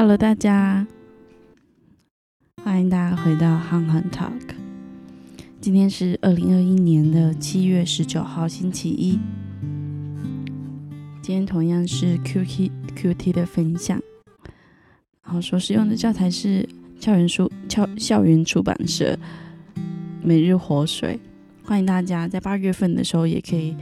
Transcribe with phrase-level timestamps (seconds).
[0.00, 0.86] Hello，大家，
[2.62, 4.54] 欢迎大家回到憨憨 Talk。
[5.60, 9.18] 今天是二零二一年的七月十九号，星期一。
[11.20, 14.00] 今天同样是 QT QT 的分享，
[15.24, 16.68] 然后所使用的教材是
[17.00, 19.18] 校园书校校园出版社
[20.22, 21.18] 每日活水。
[21.64, 23.74] 欢迎大家在八月份的时候也可以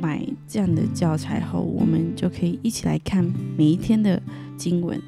[0.00, 3.24] 买这样的教材，后我们就可以一起来看
[3.56, 4.20] 每一天的
[4.56, 5.00] 经文。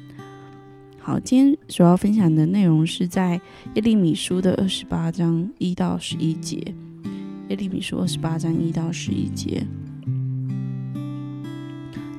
[1.05, 3.33] 好，今天主要分享的内容是在
[3.75, 6.55] 耶利米书的二十八章一到十一节。
[7.49, 9.67] 耶利米书二十八章一到十一节。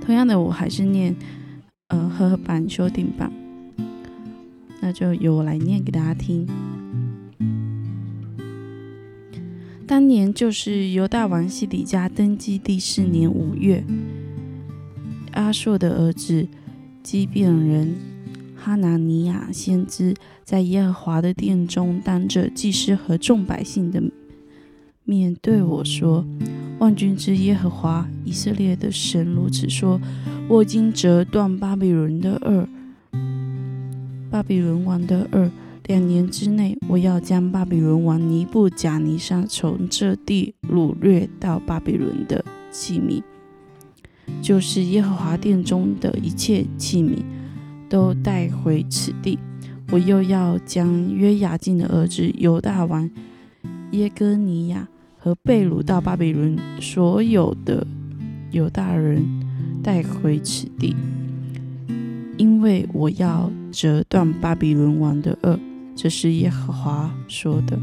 [0.03, 1.17] 同样的，我还是念
[1.89, 3.33] 呃和版修订版，
[4.83, 6.47] 那就由我来念给大家听。
[9.87, 13.83] 当年就是犹大王西底家登基第四年五月，
[15.33, 16.47] 阿硕的儿子
[17.03, 18.14] 基变人。
[18.65, 24.03] 哈拿尼亚先知在耶和华的殿中，当着祭司和众百姓的
[25.05, 26.25] 面对我说
[26.81, 30.01] ：“万军之耶和华以色列的神如此说：
[30.49, 32.67] 我已经折断巴比伦的二，
[34.31, 35.51] 巴比伦王的二。
[35.85, 43.23] 两年之内，我要将巴比伦王尼布贾尼撒从这地掳掠到巴比伦的器皿，
[44.41, 47.19] 就是耶和华殿中的一切器皿。”
[47.95, 49.39] 都带回此地。
[49.93, 53.09] 我又要将约雅敬的儿子犹大王
[53.93, 57.87] 耶哥尼亚和贝鲁到巴比伦所有的
[58.51, 59.25] 犹大人
[59.81, 60.97] 带回此地，
[62.37, 65.57] 因为我要折断巴比伦王的恶。
[65.95, 67.79] 这是耶和华说的。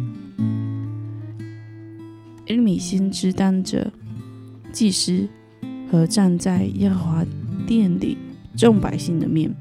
[2.48, 3.90] 耶利米先知当着
[4.74, 5.26] 祭司
[5.90, 7.26] 和站在耶和华
[7.66, 8.18] 殿里
[8.58, 9.56] 众百姓的面。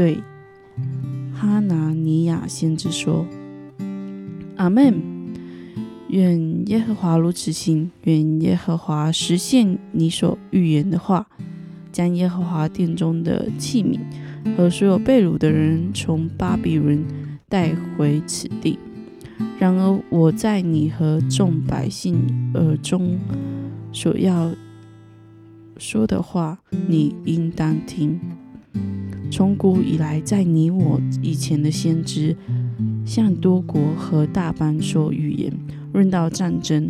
[0.00, 0.22] 对
[1.34, 3.26] 哈拿尼亚先知说
[4.56, 4.98] ：“阿门。
[6.08, 11.26] 愿耶和华如此行，愿耶和华实现你所预言的话，
[11.92, 13.98] 将耶和华殿中的器皿
[14.56, 17.04] 和所有被掳的人从巴比伦
[17.46, 18.78] 带回此地。
[19.58, 23.18] 然而我在你和众百姓耳中
[23.92, 24.50] 所要
[25.76, 28.18] 说的话，你应当听。”
[29.30, 32.36] 从古以来，在你我以前的先知，
[33.06, 35.52] 向多国和大邦说预言，
[35.92, 36.88] 论到战争、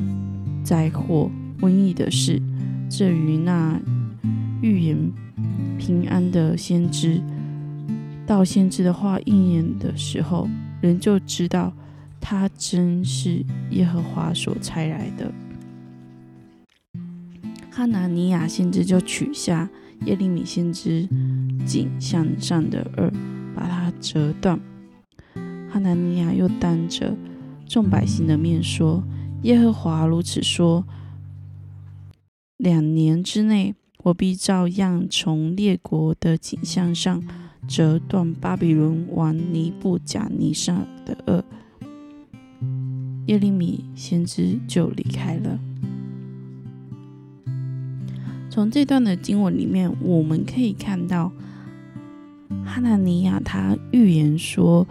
[0.64, 1.30] 灾祸、
[1.60, 2.40] 瘟疫的事。
[2.88, 3.78] 至于那
[4.62, 4.96] 预言
[5.78, 7.20] 平安的先知，
[8.26, 10.48] 到先知的话应验的时候，
[10.80, 11.72] 人就知道
[12.20, 15.30] 他真是耶和华所差来的。
[17.70, 19.68] 哈拿尼亚先知就取下。
[20.06, 21.06] 耶利米先知
[21.64, 23.12] 颈项上的耳，
[23.54, 24.58] 把它折断。
[25.70, 27.16] 哈南尼亚又当着
[27.66, 29.04] 众百姓的面说
[29.42, 30.84] ：“耶和华如此说：
[32.56, 37.22] 两年之内，我必照样从列国的景象上
[37.68, 41.44] 折断巴比伦王尼布甲尼撒的耳。”
[43.26, 45.60] 耶利米先知就离开了。
[48.50, 51.30] 从这段的经文里面，我们可以看到，
[52.70, 54.86] 哈纳尼亚他预言说，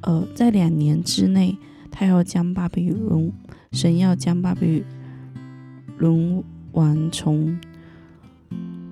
[0.00, 1.54] 呃，在两年之内，
[1.90, 3.30] 他要将巴比伦
[3.72, 4.82] 神要将巴比
[5.98, 7.58] 伦王从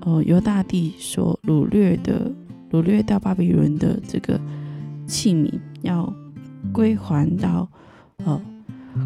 [0.03, 2.31] 呃犹大地所掳掠的
[2.71, 4.39] 掳掠到巴比伦的这个
[5.07, 6.13] 器皿，要
[6.71, 7.67] 归还到
[8.19, 8.39] 呃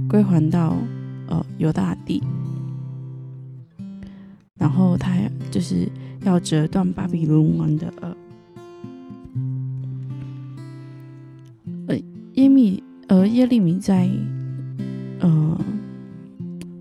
[0.09, 0.77] 归还到
[1.29, 2.21] 呃犹大地。
[4.59, 5.15] 然后他
[5.49, 5.89] 就是
[6.25, 8.16] 要折断巴比伦王的耳。
[13.09, 14.09] 而，耶利米在，
[15.21, 15.61] 呃，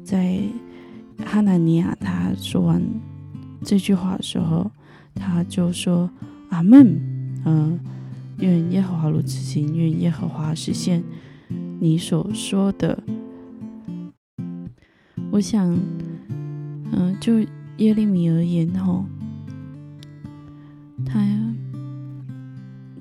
[0.04, 0.40] 在
[1.26, 2.82] 哈南尼亚他说完
[3.64, 4.72] 这句话的时候，
[5.14, 6.10] 他就说
[6.50, 7.00] ：“阿门。”
[7.46, 7.80] 嗯，
[8.40, 11.04] 愿耶和华如此行，愿耶和华实现
[11.80, 13.04] 你所说的。
[15.32, 15.78] 我想，
[16.92, 17.46] 嗯，就。
[17.80, 19.04] 耶利米而言，吼，
[21.06, 21.22] 他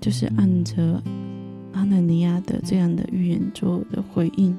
[0.00, 1.00] 就是按着
[1.74, 4.56] 阿南尼亚的这样的预言做的回应。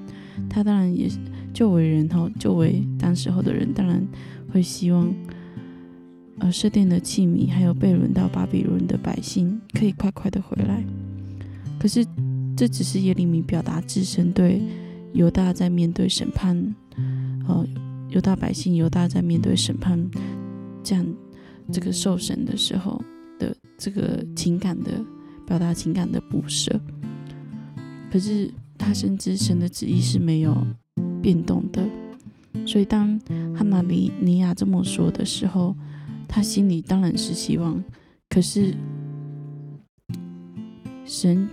[0.49, 1.17] 他当然也是
[1.53, 4.05] 就为人，吼，就为当时候的人，当然
[4.51, 5.11] 会希望，
[6.39, 10.83] 呃，设殿的器皿还有被轮到巴比伦的百姓可以快快的回来。
[11.79, 12.05] 可是，
[12.55, 14.61] 这只是耶利米表达自身对
[15.13, 16.75] 犹大在面对审判，
[17.47, 17.65] 呃。
[18.09, 19.99] 犹大百姓，犹大在面对审判
[20.81, 21.05] 这样
[21.69, 23.03] 这个受审的时候
[23.37, 25.03] 的这个情感的
[25.45, 26.79] 表达情感的不舍。
[28.11, 30.55] 可是他深知神的旨意是没有
[31.21, 31.87] 变动的，
[32.65, 33.19] 所以当
[33.55, 35.75] 哈马尼尼亚这么说的时候，
[36.27, 37.83] 他心里当然是希望。
[38.29, 38.73] 可是
[41.05, 41.47] 神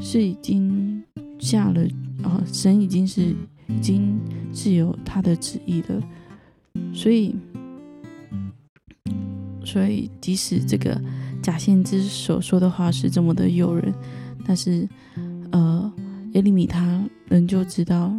[0.00, 1.02] 是已经
[1.38, 1.82] 下了
[2.22, 3.34] 啊，神已经是
[3.68, 4.18] 已经
[4.52, 6.02] 是有他的旨意的，
[6.92, 7.34] 所以。
[9.62, 11.00] 所以，即使这个
[11.42, 13.92] 假先知所说的话是这么的诱人，
[14.46, 14.88] 但是，
[15.50, 15.92] 呃，
[16.32, 18.14] 耶利米他仍旧知道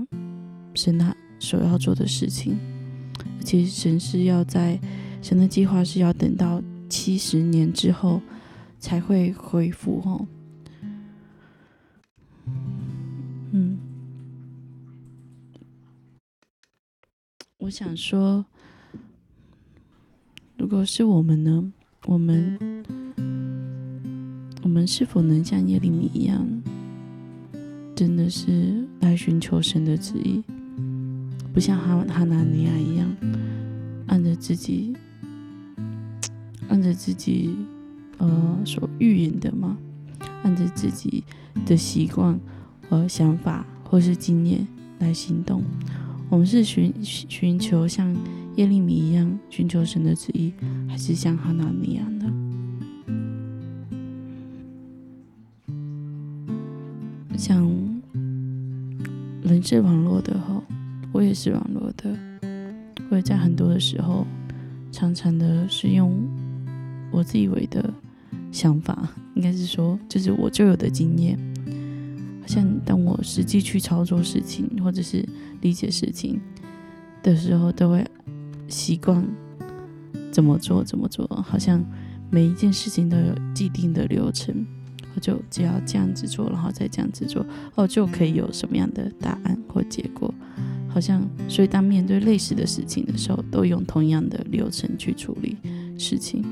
[0.73, 2.57] 神他所要做的事情，
[3.37, 4.79] 而且神是要在
[5.21, 8.21] 神的计划是要等到七十年之后
[8.79, 10.01] 才会恢复。
[10.05, 10.27] 哦。
[13.51, 13.79] 嗯，
[17.59, 18.45] 我想说。
[20.57, 21.73] 如果是我们呢？
[22.07, 22.57] 我们，
[24.63, 26.45] 我们是否能像耶利米一样，
[27.95, 30.43] 真的是来寻求神的旨意，
[31.53, 33.07] 不像哈哈拿尼亚一样，
[34.07, 34.93] 按着自己，
[36.69, 37.55] 按着自己，
[38.17, 39.77] 呃，所预言的吗？
[40.43, 41.23] 按着自己
[41.67, 42.37] 的习惯
[42.89, 45.63] 和想法或是经验来行动？
[46.29, 48.13] 我们是寻寻求像。
[48.55, 50.53] 耶利米一样寻求神的旨意，
[50.87, 52.29] 还是像哈拿尼亚的？
[57.37, 57.65] 像
[59.41, 60.61] 人是网络的哈，
[61.13, 62.15] 我也是网络的。
[63.09, 64.27] 我也在很多的时候，
[64.91, 66.13] 常常的是用
[67.11, 67.91] 我自以为的
[68.51, 71.39] 想法，应该是说，就是我就有的经验。
[72.41, 75.27] 好像当我实际去操作事情，或者是
[75.61, 76.39] 理解事情
[77.23, 78.05] 的时候，都会。
[78.71, 79.23] 习惯
[80.31, 81.83] 怎么做怎么做，好像
[82.31, 84.65] 每一件事情都有既定的流程，
[85.13, 87.45] 我就只要这样子做，然后再这样子做，
[87.75, 90.33] 哦，就可以有什么样的答案或结果。
[90.87, 95.57] 好像所以当面对类似的事情的时候，都用同样的流程去处理
[95.97, 96.43] 事情。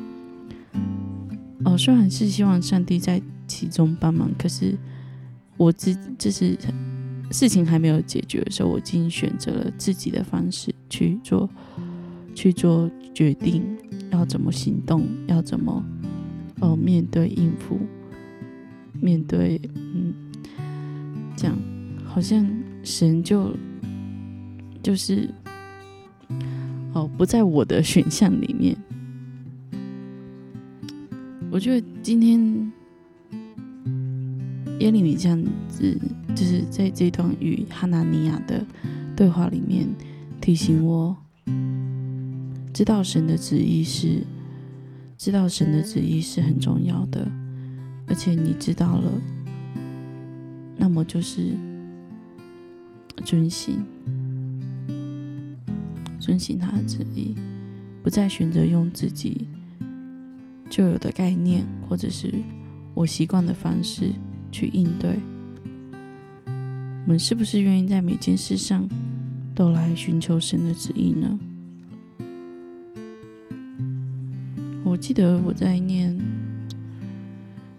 [1.66, 4.78] 哦，虽然是希望上帝在其中帮忙，可是
[5.58, 6.58] 我自就是
[7.32, 11.50] 事情还没有解决的时候，我已经选择了自己的方式去做。
[12.34, 13.64] 去做决定，
[14.12, 15.84] 要怎么行动，要怎么
[16.62, 17.80] 哦面对应付，
[18.94, 20.14] 面对嗯，
[21.36, 21.58] 这样
[22.06, 22.46] 好像
[22.84, 23.56] 神就
[24.82, 25.30] 就是
[26.94, 28.78] 哦不在我的选项里面。
[31.52, 32.40] 我觉得今天
[34.80, 36.00] 耶利米这样子，
[36.36, 38.66] 就是在这段与哈拿尼亚的
[39.16, 39.88] 对话里面
[40.40, 41.18] 提醒我。
[42.80, 44.24] 知道神的旨意是，
[45.18, 47.30] 知道神的旨意是很重要的，
[48.08, 49.12] 而且你知道了，
[50.78, 51.58] 那么就是
[53.26, 53.84] 遵行，
[56.22, 57.36] 遵行他的旨意，
[58.02, 59.46] 不再选择用自己
[60.70, 62.34] 就有的概念或者是
[62.94, 64.10] 我习惯的方式
[64.54, 65.20] 去应对。
[66.46, 68.88] 我们是不是愿意在每件事上
[69.54, 71.38] 都来寻求神的旨意呢？
[74.90, 76.18] 我记得我在念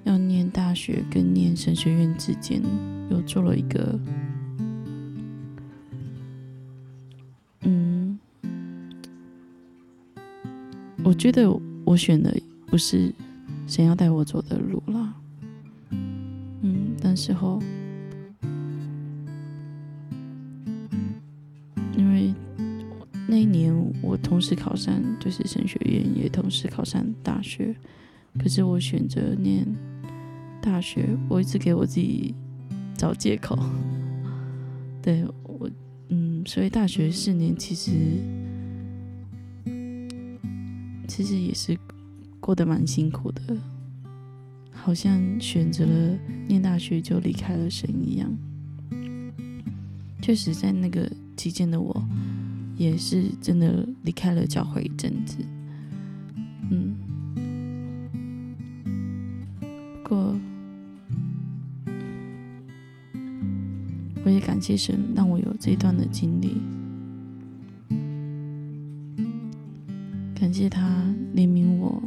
[0.05, 2.63] 要念大学跟念神学院之间，
[3.11, 3.99] 又做了一个，
[7.63, 8.17] 嗯，
[11.03, 11.51] 我觉得
[11.85, 12.33] 我选的
[12.67, 13.13] 不是
[13.67, 15.13] 神要带我走的路啦，
[15.91, 17.61] 嗯，但时候。
[23.31, 23.73] 那一年，
[24.03, 27.73] 我同时考上就是神学院，也同时考上大学。
[28.41, 29.65] 可是我选择念
[30.61, 32.35] 大学，我一直给我自己
[32.97, 33.57] 找借口。
[35.01, 35.71] 对我，
[36.09, 37.93] 嗯，所以大学四年其实
[41.07, 41.79] 其实也是
[42.41, 43.57] 过得蛮辛苦的，
[44.73, 46.19] 好像选择了
[46.49, 48.29] 念大学就离开了神一样。
[50.21, 52.05] 确实，在那个期间的我。
[52.81, 55.37] 也是真的离开了教会一阵子，
[56.71, 56.97] 嗯，
[60.03, 60.35] 不过
[64.25, 66.57] 我也感谢神让我有这一段的经历，
[70.35, 72.03] 感谢他怜悯我，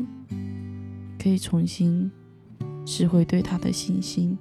[1.20, 2.10] 可以重新
[2.84, 4.36] 拾回对他的信心，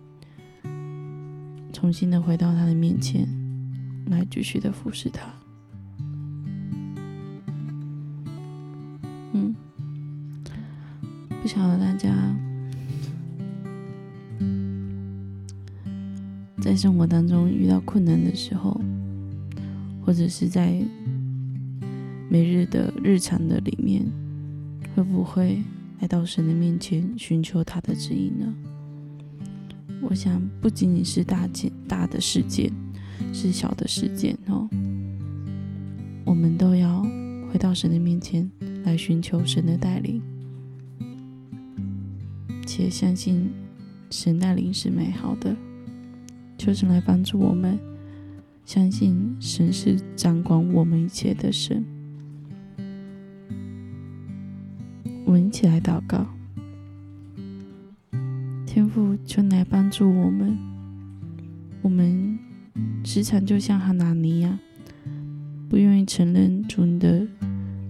[1.75, 3.29] 重新的回到他的面前，
[4.07, 5.42] 来继续的服侍他。
[11.55, 12.09] 晓得大家
[16.63, 18.81] 在生活当中遇到困难的时候，
[20.03, 20.83] 或者是在
[22.31, 24.03] 每日的日常的里面，
[24.97, 25.63] 会不会
[26.01, 28.55] 来到神的面前寻求他的指引呢？
[30.01, 32.73] 我想，不仅仅是大件大的事件，
[33.35, 34.67] 是小的事件哦，
[36.25, 37.03] 我们都要
[37.53, 38.51] 回到神的面前
[38.85, 40.23] 来寻求神的带领。
[42.75, 43.51] 且相信
[44.11, 45.55] 神带领是美好的，
[46.57, 47.79] 求神来帮助我们，
[48.65, 51.85] 相信神是掌管我们一切的神。
[55.27, 56.27] 我们一起来祷告，
[58.65, 60.57] 天父，求来帮助我们。
[61.83, 62.39] 我们
[63.05, 64.59] 时常就像哈拿尼亚，
[65.69, 67.29] 不愿意承认主你的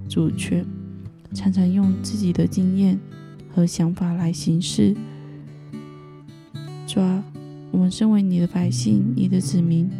[0.08, 0.66] 主权，
[1.32, 2.98] 常常用自己的经验。
[3.54, 4.96] 和想法来行事，
[6.86, 7.22] 抓
[7.70, 9.90] 我们身为你的百姓、你的子民，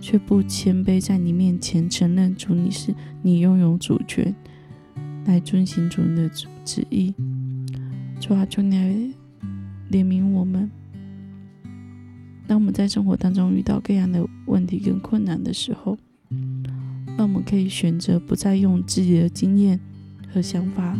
[0.00, 4.34] 却不谦卑在你面前承认主你是你拥有主权，
[5.26, 7.14] 来遵行主的旨旨意。
[8.20, 8.94] 抓求你来
[9.90, 10.70] 怜悯我们。
[12.46, 15.96] 当我们在生活当中遇到各样的问题跟困难的时候，
[17.16, 19.78] 那我们可以选择不再用自己的经验
[20.32, 20.98] 和想法。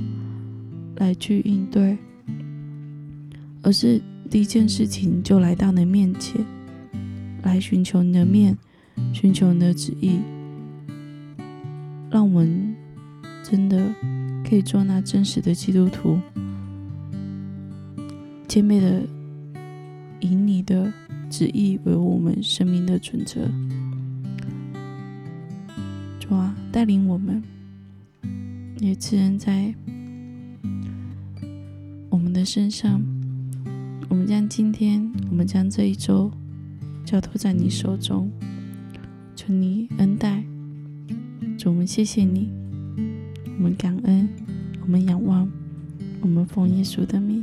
[1.01, 1.97] 来去应对，
[3.63, 3.99] 而是
[4.31, 6.45] 第一件事情就来到你的面前，
[7.43, 8.57] 来寻求你的面，
[9.11, 10.21] 寻求你的旨意，
[12.11, 12.77] 让我们
[13.43, 13.93] 真的
[14.47, 16.19] 可以做那真实的基督徒，
[18.47, 19.03] 谦卑的
[20.21, 20.93] 以你的
[21.31, 23.41] 旨意为我们生命的准则。
[26.21, 27.43] 主啊，带领我们，
[28.81, 29.75] 也赐人在。
[32.41, 33.03] 的身上，
[34.09, 36.31] 我们将今天，我们将这一周
[37.05, 38.31] 交托在你手中，
[39.37, 40.43] 求你恩待。
[41.59, 42.49] 主，我们谢谢你，
[43.59, 44.27] 我们感恩，
[44.81, 45.47] 我们仰望，
[46.23, 47.40] 我们奉耶稣的名。